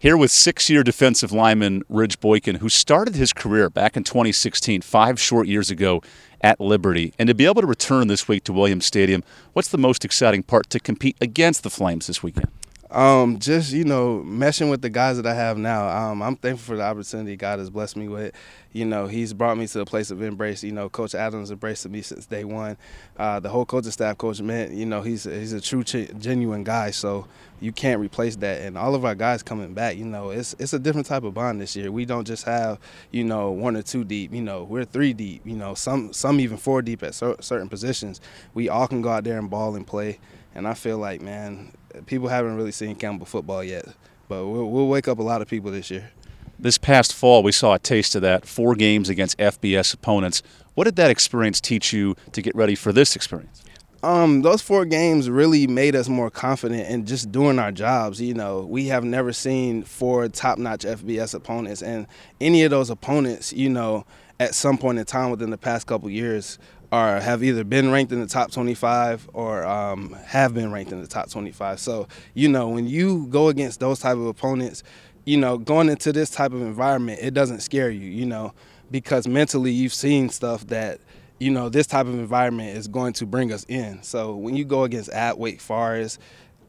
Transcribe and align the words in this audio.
Here 0.00 0.16
with 0.16 0.30
six 0.30 0.70
year 0.70 0.82
defensive 0.82 1.30
lineman 1.30 1.82
Ridge 1.90 2.20
Boykin, 2.20 2.56
who 2.56 2.70
started 2.70 3.16
his 3.16 3.34
career 3.34 3.68
back 3.68 3.98
in 3.98 4.02
2016, 4.02 4.80
five 4.80 5.20
short 5.20 5.46
years 5.46 5.70
ago 5.70 6.02
at 6.40 6.58
Liberty. 6.58 7.12
And 7.18 7.28
to 7.28 7.34
be 7.34 7.44
able 7.44 7.60
to 7.60 7.66
return 7.66 8.06
this 8.06 8.26
week 8.26 8.44
to 8.44 8.52
Williams 8.54 8.86
Stadium, 8.86 9.22
what's 9.52 9.68
the 9.68 9.76
most 9.76 10.02
exciting 10.02 10.42
part 10.42 10.70
to 10.70 10.80
compete 10.80 11.18
against 11.20 11.64
the 11.64 11.68
Flames 11.68 12.06
this 12.06 12.22
weekend? 12.22 12.48
Um, 12.90 13.38
just 13.38 13.72
you 13.72 13.84
know, 13.84 14.20
meshing 14.26 14.68
with 14.68 14.82
the 14.82 14.90
guys 14.90 15.16
that 15.16 15.26
I 15.26 15.34
have 15.34 15.56
now. 15.56 15.88
Um, 15.88 16.22
I'm 16.22 16.34
thankful 16.34 16.74
for 16.74 16.76
the 16.76 16.82
opportunity 16.82 17.36
God 17.36 17.60
has 17.60 17.70
blessed 17.70 17.96
me 17.96 18.08
with. 18.08 18.34
You 18.72 18.84
know, 18.84 19.06
He's 19.06 19.32
brought 19.32 19.56
me 19.58 19.68
to 19.68 19.80
a 19.80 19.84
place 19.84 20.10
of 20.10 20.20
embrace. 20.22 20.64
You 20.64 20.72
know, 20.72 20.88
Coach 20.88 21.14
Adams 21.14 21.52
embraced 21.52 21.88
me 21.88 22.02
since 22.02 22.26
day 22.26 22.42
one. 22.42 22.76
Uh, 23.16 23.38
the 23.38 23.48
whole 23.48 23.64
coaching 23.64 23.92
staff, 23.92 24.18
Coach 24.18 24.40
Mint, 24.40 24.72
you 24.72 24.86
know, 24.86 25.02
he's 25.02 25.22
he's 25.22 25.52
a 25.52 25.60
true, 25.60 25.84
genuine 25.84 26.64
guy. 26.64 26.90
So 26.90 27.28
you 27.60 27.70
can't 27.70 28.00
replace 28.00 28.34
that. 28.36 28.62
And 28.62 28.76
all 28.76 28.96
of 28.96 29.04
our 29.04 29.14
guys 29.14 29.44
coming 29.44 29.72
back, 29.72 29.96
you 29.96 30.04
know, 30.04 30.30
it's 30.30 30.56
it's 30.58 30.72
a 30.72 30.78
different 30.80 31.06
type 31.06 31.22
of 31.22 31.32
bond 31.32 31.60
this 31.60 31.76
year. 31.76 31.92
We 31.92 32.04
don't 32.04 32.26
just 32.26 32.44
have 32.44 32.80
you 33.12 33.22
know 33.22 33.52
one 33.52 33.76
or 33.76 33.82
two 33.82 34.02
deep. 34.02 34.34
You 34.34 34.42
know, 34.42 34.64
we're 34.64 34.84
three 34.84 35.12
deep. 35.12 35.42
You 35.44 35.54
know, 35.54 35.74
some 35.74 36.12
some 36.12 36.40
even 36.40 36.56
four 36.56 36.82
deep 36.82 37.04
at 37.04 37.14
certain 37.14 37.68
positions. 37.68 38.20
We 38.52 38.68
all 38.68 38.88
can 38.88 39.00
go 39.00 39.10
out 39.10 39.22
there 39.22 39.38
and 39.38 39.48
ball 39.48 39.76
and 39.76 39.86
play. 39.86 40.18
And 40.52 40.66
I 40.66 40.74
feel 40.74 40.98
like, 40.98 41.20
man, 41.20 41.72
people 42.06 42.28
haven't 42.28 42.56
really 42.56 42.72
seen 42.72 42.94
Campbell 42.94 43.26
football 43.26 43.62
yet, 43.64 43.86
but 44.28 44.46
we'll, 44.46 44.70
we'll 44.70 44.88
wake 44.88 45.08
up 45.08 45.18
a 45.18 45.22
lot 45.22 45.42
of 45.42 45.48
people 45.48 45.70
this 45.70 45.90
year. 45.90 46.10
This 46.58 46.76
past 46.76 47.14
fall, 47.14 47.42
we 47.42 47.52
saw 47.52 47.74
a 47.74 47.78
taste 47.78 48.14
of 48.14 48.22
that. 48.22 48.46
Four 48.46 48.74
games 48.74 49.08
against 49.08 49.38
FBS 49.38 49.94
opponents. 49.94 50.42
What 50.74 50.84
did 50.84 50.96
that 50.96 51.10
experience 51.10 51.60
teach 51.60 51.92
you 51.92 52.16
to 52.32 52.42
get 52.42 52.54
ready 52.54 52.74
for 52.74 52.92
this 52.92 53.16
experience? 53.16 53.62
Um, 54.02 54.40
those 54.42 54.62
four 54.62 54.86
games 54.86 55.28
really 55.28 55.66
made 55.66 55.94
us 55.94 56.08
more 56.08 56.30
confident 56.30 56.88
in 56.88 57.04
just 57.04 57.30
doing 57.30 57.58
our 57.58 57.70
jobs. 57.70 58.20
You 58.20 58.32
know, 58.32 58.60
we 58.60 58.86
have 58.86 59.04
never 59.04 59.32
seen 59.32 59.82
four 59.82 60.26
top-notch 60.28 60.84
FBS 60.84 61.34
opponents, 61.34 61.82
and 61.82 62.06
any 62.40 62.62
of 62.64 62.70
those 62.70 62.88
opponents, 62.88 63.52
you 63.52 63.68
know, 63.68 64.06
at 64.38 64.54
some 64.54 64.78
point 64.78 64.98
in 64.98 65.04
time 65.04 65.30
within 65.30 65.50
the 65.50 65.58
past 65.58 65.86
couple 65.86 66.08
years, 66.08 66.58
are 66.92 67.20
have 67.20 67.42
either 67.42 67.62
been 67.64 67.90
ranked 67.90 68.12
in 68.12 68.20
the 68.20 68.26
top 68.26 68.50
25 68.50 69.30
or 69.32 69.64
um, 69.64 70.12
have 70.26 70.54
been 70.54 70.72
ranked 70.72 70.92
in 70.92 71.00
the 71.00 71.06
top 71.06 71.30
25. 71.30 71.78
So 71.78 72.08
you 72.34 72.48
know 72.48 72.68
when 72.68 72.88
you 72.88 73.26
go 73.26 73.48
against 73.48 73.80
those 73.80 74.00
type 74.00 74.16
of 74.16 74.26
opponents, 74.26 74.82
you 75.24 75.36
know 75.36 75.58
going 75.58 75.88
into 75.88 76.12
this 76.12 76.30
type 76.30 76.52
of 76.52 76.62
environment, 76.62 77.20
it 77.22 77.34
doesn't 77.34 77.60
scare 77.60 77.90
you. 77.90 78.08
You 78.08 78.26
know 78.26 78.52
because 78.90 79.28
mentally 79.28 79.70
you've 79.70 79.94
seen 79.94 80.28
stuff 80.28 80.66
that 80.66 81.00
you 81.38 81.50
know 81.50 81.68
this 81.68 81.86
type 81.86 82.06
of 82.06 82.14
environment 82.14 82.76
is 82.76 82.88
going 82.88 83.12
to 83.14 83.26
bring 83.26 83.52
us 83.52 83.64
in. 83.68 84.02
So 84.02 84.34
when 84.34 84.56
you 84.56 84.64
go 84.64 84.84
against 84.84 85.10
at 85.10 85.38
Wake 85.38 85.60
Forest. 85.60 86.18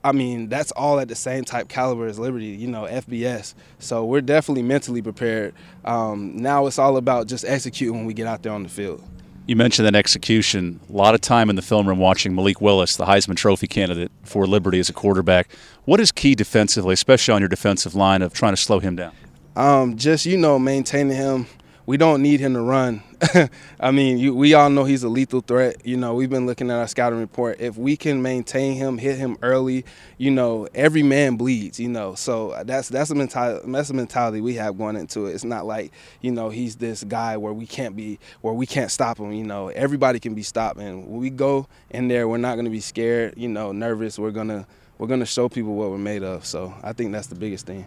I 0.04 0.14
mean, 0.14 0.50
that's 0.50 0.72
all 0.72 1.00
at 1.00 1.10
the 1.10 1.16
same 1.16 1.44
type 1.44 1.68
caliber 1.68 2.08
as 2.08 2.18
Liberty, 2.18 2.48
you 2.48 2.68
know, 2.68 2.86
FBS. 2.86 3.54
So 3.78 4.04
we're 4.04 4.22
definitely 4.22 4.64
mentally 4.64 5.00
prepared. 5.04 5.54
Um, 5.86 6.36
now 6.38 6.66
it's 6.66 6.80
all 6.80 6.98
about 6.98 7.28
just 7.28 7.46
executing 7.46 7.98
when 7.98 8.06
we 8.08 8.16
get 8.16 8.26
out 8.26 8.42
there 8.42 8.52
on 8.52 8.64
the 8.64 8.70
field. 8.70 9.04
You 9.48 9.56
mentioned 9.56 9.88
that 9.88 9.96
execution. 9.96 10.80
A 10.90 10.94
lot 10.94 11.16
of 11.16 11.22
time 11.22 11.50
in 11.50 11.56
the 11.56 11.62
film 11.62 11.88
room 11.88 12.00
watching 12.00 12.36
Malik 12.36 12.62
Willis, 12.62 12.96
the 12.96 13.06
Heisman 13.06 13.36
Trophy 13.36 13.68
candidate 13.68 14.12
for 14.24 14.46
Liberty 14.46 14.80
as 14.80 14.90
a 14.90 14.94
quarterback. 14.94 15.52
What 15.86 16.00
is 16.00 16.12
key 16.12 16.36
defensively, 16.36 16.94
especially 16.94 17.34
on 17.34 17.42
your 17.42 17.50
defensive 17.50 17.96
line, 17.96 18.22
of 18.22 18.34
trying 18.34 18.54
to 18.54 18.58
slow 18.58 18.80
him 18.80 18.96
down? 18.96 19.14
Um, 19.56 19.98
just 19.98 20.26
you 20.26 20.38
know, 20.38 20.58
maintaining 20.60 21.18
him 21.18 21.48
we 21.92 21.98
don't 21.98 22.22
need 22.22 22.40
him 22.40 22.54
to 22.54 22.62
run. 22.62 23.04
I 23.82 23.92
mean, 23.92 24.18
you, 24.18 24.34
we 24.34 24.54
all 24.54 24.70
know 24.70 24.86
he's 24.86 25.04
a 25.04 25.10
lethal 25.10 25.42
threat. 25.42 25.86
You 25.86 25.98
know, 25.98 26.14
we've 26.14 26.30
been 26.30 26.46
looking 26.46 26.72
at 26.72 26.78
our 26.78 26.88
scouting 26.88 27.20
report. 27.20 27.60
If 27.60 27.78
we 27.78 27.98
can 27.98 28.22
maintain 28.22 28.78
him, 28.78 28.98
hit 28.98 29.18
him 29.18 29.36
early, 29.42 29.84
you 30.18 30.32
know, 30.32 30.70
every 30.74 31.04
man 31.04 31.36
bleeds. 31.36 31.82
You 31.82 31.90
know, 31.90 32.16
so 32.16 32.52
uh, 32.52 32.64
that's 32.64 32.88
that's 32.88 33.10
a 33.10 33.16
mentality. 33.16 33.70
That's 33.70 33.90
a 33.90 33.94
mentality 33.94 34.40
we 34.40 34.54
have 34.54 34.78
going 34.78 34.96
into 34.96 35.26
it. 35.26 35.34
It's 35.34 35.44
not 35.44 35.66
like 35.66 35.92
you 36.22 36.32
know 36.32 36.48
he's 36.48 36.78
this 36.78 37.04
guy 37.04 37.36
where 37.36 37.52
we 37.52 37.68
can't 37.68 37.94
be 37.94 38.20
where 38.40 38.54
we 38.54 38.66
can't 38.66 38.90
stop 38.90 39.18
him. 39.18 39.34
You 39.34 39.44
know, 39.44 39.68
everybody 39.68 40.22
can 40.22 40.34
be 40.34 40.44
stopped, 40.44 40.80
and 40.80 41.06
when 41.10 41.20
we 41.20 41.30
go 41.30 41.68
in 41.90 42.08
there, 42.08 42.26
we're 42.26 42.38
not 42.38 42.56
going 42.56 42.64
to 42.64 42.72
be 42.72 42.80
scared. 42.80 43.34
You 43.36 43.50
know, 43.50 43.74
nervous. 43.74 44.18
We're 44.18 44.32
gonna 44.32 44.66
we're 44.98 45.08
gonna 45.08 45.26
show 45.26 45.50
people 45.50 45.76
what 45.76 45.90
we're 45.90 45.98
made 45.98 46.24
of. 46.24 46.46
So 46.46 46.74
I 46.84 46.94
think 46.94 47.12
that's 47.12 47.28
the 47.28 47.36
biggest 47.36 47.66
thing. 47.66 47.86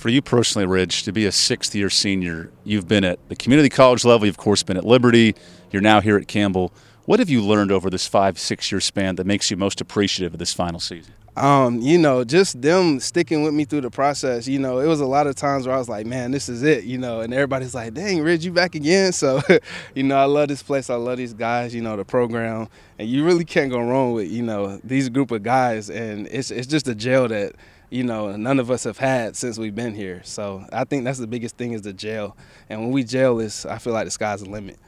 For 0.00 0.08
you 0.08 0.22
personally, 0.22 0.64
Ridge, 0.64 1.02
to 1.02 1.12
be 1.12 1.26
a 1.26 1.30
sixth 1.30 1.74
year 1.74 1.90
senior, 1.90 2.50
you've 2.64 2.88
been 2.88 3.04
at 3.04 3.18
the 3.28 3.36
community 3.36 3.68
college 3.68 4.02
level, 4.02 4.24
you've, 4.24 4.32
of 4.32 4.38
course, 4.38 4.62
been 4.62 4.78
at 4.78 4.84
Liberty, 4.86 5.34
you're 5.70 5.82
now 5.82 6.00
here 6.00 6.16
at 6.16 6.26
Campbell. 6.26 6.72
What 7.04 7.18
have 7.18 7.28
you 7.28 7.42
learned 7.42 7.70
over 7.70 7.90
this 7.90 8.06
five, 8.06 8.38
six 8.38 8.72
year 8.72 8.80
span 8.80 9.16
that 9.16 9.26
makes 9.26 9.50
you 9.50 9.58
most 9.58 9.78
appreciative 9.78 10.32
of 10.32 10.38
this 10.38 10.54
final 10.54 10.80
season? 10.80 11.12
Um, 11.36 11.80
you 11.80 11.96
know, 11.96 12.24
just 12.24 12.60
them 12.60 12.98
sticking 12.98 13.44
with 13.44 13.54
me 13.54 13.64
through 13.64 13.82
the 13.82 13.90
process. 13.90 14.48
You 14.48 14.58
know, 14.58 14.80
it 14.80 14.86
was 14.86 15.00
a 15.00 15.06
lot 15.06 15.26
of 15.26 15.36
times 15.36 15.66
where 15.66 15.74
I 15.74 15.78
was 15.78 15.88
like, 15.88 16.04
man, 16.04 16.32
this 16.32 16.48
is 16.48 16.62
it, 16.62 16.84
you 16.84 16.98
know, 16.98 17.20
and 17.20 17.32
everybody's 17.32 17.74
like, 17.74 17.94
dang, 17.94 18.22
Ridge, 18.22 18.44
you 18.44 18.52
back 18.52 18.74
again. 18.74 19.12
So, 19.20 19.42
you 19.94 20.02
know, 20.02 20.16
I 20.16 20.24
love 20.24 20.48
this 20.48 20.62
place. 20.62 20.88
I 20.88 20.94
love 20.94 21.18
these 21.18 21.34
guys, 21.34 21.74
you 21.74 21.82
know, 21.82 21.94
the 21.94 22.06
program. 22.06 22.68
And 22.98 23.06
you 23.06 23.22
really 23.24 23.44
can't 23.44 23.70
go 23.70 23.78
wrong 23.78 24.14
with, 24.14 24.30
you 24.30 24.42
know, 24.42 24.80
these 24.82 25.10
group 25.10 25.30
of 25.30 25.42
guys. 25.42 25.90
And 25.90 26.26
it's, 26.28 26.50
it's 26.50 26.66
just 26.66 26.88
a 26.88 26.94
jail 26.94 27.28
that, 27.28 27.54
you 27.90 28.02
know, 28.02 28.34
none 28.36 28.58
of 28.58 28.70
us 28.70 28.84
have 28.84 28.96
had 28.96 29.36
since 29.36 29.58
we've 29.58 29.74
been 29.74 29.94
here. 29.94 30.22
So 30.24 30.64
I 30.72 30.84
think 30.84 31.04
that's 31.04 31.18
the 31.18 31.26
biggest 31.26 31.58
thing 31.58 31.72
is 31.72 31.82
the 31.82 31.92
jail. 31.92 32.34
And 32.70 32.80
when 32.80 32.92
we 32.92 33.04
jail 33.04 33.36
this, 33.36 33.66
I 33.66 33.76
feel 33.76 33.92
like 33.92 34.06
the 34.06 34.10
sky's 34.10 34.42
the 34.42 34.48
limit. 34.48 34.78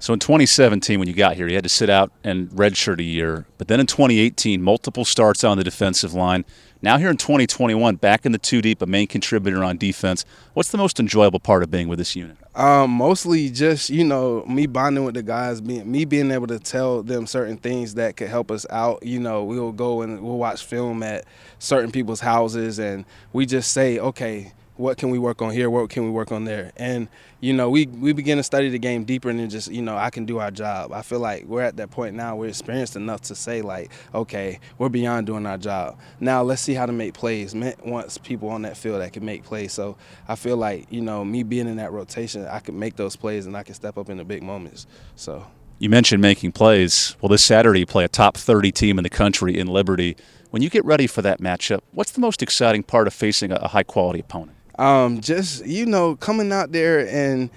So 0.00 0.12
in 0.12 0.20
2017, 0.20 0.98
when 0.98 1.08
you 1.08 1.14
got 1.14 1.34
here, 1.34 1.48
you 1.48 1.56
had 1.56 1.64
to 1.64 1.68
sit 1.68 1.90
out 1.90 2.12
and 2.22 2.48
redshirt 2.50 3.00
a 3.00 3.04
year. 3.04 3.46
But 3.58 3.66
then 3.66 3.80
in 3.80 3.86
2018, 3.86 4.62
multiple 4.62 5.04
starts 5.04 5.42
on 5.42 5.58
the 5.58 5.64
defensive 5.64 6.14
line. 6.14 6.44
Now 6.80 6.98
here 6.98 7.10
in 7.10 7.16
2021, 7.16 7.96
back 7.96 8.24
in 8.24 8.30
the 8.30 8.38
two 8.38 8.62
deep, 8.62 8.80
a 8.80 8.86
main 8.86 9.08
contributor 9.08 9.64
on 9.64 9.76
defense. 9.76 10.24
What's 10.54 10.70
the 10.70 10.78
most 10.78 11.00
enjoyable 11.00 11.40
part 11.40 11.64
of 11.64 11.70
being 11.72 11.88
with 11.88 11.98
this 11.98 12.14
unit? 12.14 12.36
Um, 12.54 12.90
mostly 12.90 13.50
just 13.50 13.90
you 13.90 14.04
know 14.04 14.44
me 14.46 14.66
bonding 14.66 15.04
with 15.04 15.14
the 15.14 15.24
guys, 15.24 15.60
being 15.60 15.90
me 15.90 16.04
being 16.04 16.30
able 16.30 16.46
to 16.46 16.60
tell 16.60 17.02
them 17.02 17.26
certain 17.26 17.56
things 17.56 17.94
that 17.94 18.16
could 18.16 18.28
help 18.28 18.52
us 18.52 18.64
out. 18.70 19.04
You 19.04 19.18
know, 19.18 19.42
we'll 19.42 19.72
go 19.72 20.02
and 20.02 20.22
we'll 20.22 20.38
watch 20.38 20.64
film 20.64 21.02
at 21.02 21.24
certain 21.58 21.90
people's 21.90 22.20
houses, 22.20 22.78
and 22.78 23.04
we 23.32 23.44
just 23.46 23.72
say, 23.72 23.98
okay, 23.98 24.52
what 24.78 24.96
can 24.96 25.10
we 25.10 25.18
work 25.18 25.42
on 25.42 25.50
here? 25.50 25.68
What 25.68 25.90
can 25.90 26.04
we 26.04 26.10
work 26.10 26.30
on 26.30 26.44
there? 26.44 26.72
And 26.76 27.08
you 27.40 27.52
know, 27.52 27.68
we 27.68 27.86
we 27.86 28.12
begin 28.12 28.38
to 28.38 28.42
study 28.42 28.68
the 28.68 28.78
game 28.78 29.04
deeper 29.04 29.32
than 29.32 29.50
just 29.50 29.70
you 29.70 29.82
know 29.82 29.96
I 29.96 30.10
can 30.10 30.24
do 30.24 30.38
our 30.38 30.50
job. 30.50 30.92
I 30.92 31.02
feel 31.02 31.18
like 31.18 31.44
we're 31.44 31.62
at 31.62 31.76
that 31.76 31.90
point 31.90 32.14
now. 32.14 32.36
We're 32.36 32.48
experienced 32.48 32.96
enough 32.96 33.20
to 33.22 33.34
say 33.34 33.60
like, 33.60 33.90
okay, 34.14 34.60
we're 34.78 34.88
beyond 34.88 35.26
doing 35.26 35.46
our 35.46 35.58
job. 35.58 35.98
Now 36.20 36.42
let's 36.42 36.62
see 36.62 36.74
how 36.74 36.86
to 36.86 36.92
make 36.92 37.12
plays. 37.12 37.54
Wants 37.84 38.18
people 38.18 38.48
on 38.48 38.62
that 38.62 38.76
field 38.76 39.00
that 39.00 39.12
can 39.12 39.24
make 39.24 39.42
plays. 39.42 39.72
So 39.72 39.96
I 40.28 40.36
feel 40.36 40.56
like 40.56 40.86
you 40.90 41.00
know 41.00 41.24
me 41.24 41.42
being 41.42 41.68
in 41.68 41.76
that 41.76 41.92
rotation, 41.92 42.46
I 42.46 42.60
can 42.60 42.78
make 42.78 42.96
those 42.96 43.16
plays 43.16 43.46
and 43.46 43.56
I 43.56 43.64
can 43.64 43.74
step 43.74 43.98
up 43.98 44.08
in 44.08 44.16
the 44.16 44.24
big 44.24 44.42
moments. 44.42 44.86
So. 45.16 45.44
You 45.80 45.88
mentioned 45.88 46.20
making 46.20 46.50
plays. 46.52 47.14
Well, 47.20 47.28
this 47.28 47.44
Saturday 47.44 47.78
you 47.78 47.86
play 47.86 48.02
a 48.02 48.08
top 48.08 48.36
30 48.36 48.72
team 48.72 48.98
in 48.98 49.04
the 49.04 49.10
country 49.10 49.56
in 49.56 49.68
Liberty. 49.68 50.16
When 50.50 50.60
you 50.60 50.70
get 50.70 50.84
ready 50.84 51.06
for 51.06 51.22
that 51.22 51.40
matchup, 51.40 51.82
what's 51.92 52.10
the 52.10 52.20
most 52.20 52.42
exciting 52.42 52.82
part 52.82 53.06
of 53.06 53.14
facing 53.14 53.52
a 53.52 53.68
high 53.68 53.84
quality 53.84 54.18
opponent? 54.18 54.57
Um, 54.78 55.20
just 55.20 55.66
you 55.66 55.86
know 55.86 56.16
coming 56.16 56.52
out 56.52 56.72
there 56.72 57.08
and 57.08 57.50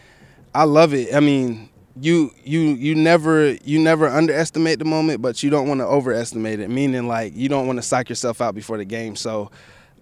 I 0.54 0.64
love 0.64 0.94
it. 0.94 1.14
I 1.14 1.20
mean, 1.20 1.70
you 2.00 2.32
you 2.44 2.59
you 2.59 2.96
never 2.96 3.54
you 3.64 3.80
never 3.80 4.08
underestimate 4.08 4.80
the 4.80 4.86
moment, 4.86 5.22
but 5.22 5.44
you 5.44 5.50
don't 5.50 5.68
want 5.68 5.80
to 5.80 5.86
overestimate 5.86 6.59
it. 6.59 6.70
Meaning 6.70 7.08
like 7.08 7.36
you 7.36 7.50
don't 7.50 7.68
want 7.68 7.78
to 7.78 7.84
psych 7.84 8.09
yourself 8.09 8.42
out 8.42 8.56
before 8.56 8.78
the 8.78 8.86
game. 8.86 9.16
So 9.16 9.52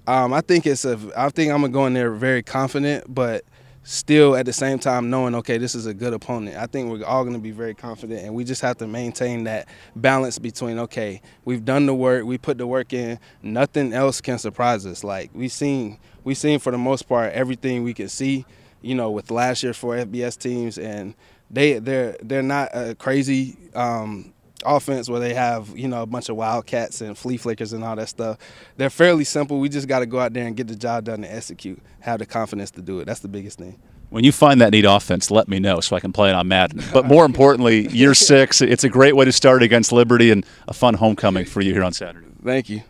um, 0.08 0.34
I 0.34 0.42
think 0.42 0.66
it's 0.66 0.86
a 0.86 1.00
I 1.16 1.30
think 1.30 1.52
I'm 1.52 1.62
gonna 1.62 1.74
go 1.74 1.86
in 1.86 1.94
there 1.94 2.12
very 2.12 2.42
confident, 2.42 3.14
but 3.14 3.44
still 3.84 4.36
at 4.36 4.46
the 4.46 4.54
same 4.54 4.78
time 4.78 5.10
knowing 5.10 5.34
okay 5.34 5.58
this 5.58 5.76
is 5.76 5.86
a 5.86 5.94
good 5.94 6.14
opponent. 6.14 6.58
I 6.58 6.66
think 6.66 6.92
we're 6.92 7.06
all 7.06 7.24
going 7.24 7.36
to 7.36 7.42
be 7.42 7.52
very 7.52 7.74
confident 7.74 8.24
and 8.24 8.36
we 8.36 8.44
just 8.44 8.62
have 8.62 8.78
to 8.78 8.88
maintain 8.88 9.46
that 9.46 9.68
balance 9.96 10.38
between 10.38 10.80
okay 10.80 11.22
we've 11.46 11.64
done 11.64 11.86
the 11.86 11.96
work 11.96 12.26
we 12.26 12.38
put 12.38 12.58
the 12.58 12.68
work 12.68 12.94
in. 12.94 13.20
Nothing 13.42 13.94
else 13.94 14.22
can 14.22 14.38
surprise 14.38 14.86
us. 14.86 15.04
Like 15.04 15.32
we've 15.34 15.52
seen 15.52 16.00
we've 16.24 16.38
seen 16.38 16.60
for 16.60 16.72
the 16.72 16.78
most 16.78 17.08
part 17.08 17.34
everything 17.34 17.84
we 17.84 17.94
can 17.94 18.10
see 18.10 18.46
you 18.82 18.96
know 18.96 19.10
with 19.12 19.32
last 19.32 19.62
year 19.64 19.74
for 19.74 19.96
fbs 19.96 20.38
teams 20.38 20.78
and 20.78 21.14
they 21.52 21.80
they're 21.80 22.16
they're 22.22 22.44
not 22.44 22.70
a 22.74 22.96
crazy 22.96 23.58
um, 23.74 24.34
offense 24.66 25.10
where 25.10 25.20
they 25.20 25.34
have 25.34 25.78
you 25.78 25.88
know 25.88 26.02
a 26.02 26.06
bunch 26.06 26.30
of 26.30 26.36
wildcats 26.36 27.02
and 27.02 27.18
flea 27.18 27.38
flickers 27.38 27.74
and 27.74 27.84
all 27.84 27.96
that 27.96 28.10
stuff. 28.10 28.38
They're 28.78 28.90
fairly 28.90 29.24
simple. 29.24 29.60
We 29.60 29.70
just 29.70 29.88
got 29.88 30.00
to 30.00 30.06
go 30.06 30.20
out 30.20 30.34
there 30.34 30.46
and 30.46 30.56
get 30.56 30.68
the 30.68 30.76
job 30.76 31.06
done 31.06 31.24
and 31.24 31.34
execute. 31.34 31.82
Have 32.02 32.20
the 32.20 32.26
confidence 32.26 32.72
to 32.72 32.82
do 32.82 33.00
it. 33.00 33.06
That's 33.06 33.22
the 33.22 33.28
biggest 33.28 33.58
thing. 33.58 33.80
When 34.10 34.24
you 34.24 34.32
find 34.32 34.60
that 34.62 34.72
neat 34.72 34.86
offense, 34.86 35.30
let 35.30 35.48
me 35.48 35.60
know 35.60 35.82
so 35.82 35.96
I 35.96 36.00
can 36.00 36.12
play 36.12 36.30
it 36.30 36.36
on 36.36 36.48
Madden. 36.48 36.84
But 36.92 37.06
more 37.06 37.26
importantly, 37.26 37.88
year 37.90 38.14
six, 38.16 38.60
it's 38.62 38.84
a 38.84 38.90
great 38.90 39.16
way 39.16 39.26
to 39.26 39.32
start 39.32 39.62
against 39.62 39.92
Liberty 39.92 40.32
and 40.32 40.46
a 40.68 40.74
fun 40.74 40.96
homecoming 40.96 41.46
for 41.46 41.62
you 41.62 41.74
here 41.74 41.84
on 41.84 41.94
Saturday. 41.94 42.26
Thank 42.44 42.70
you. 42.70 42.82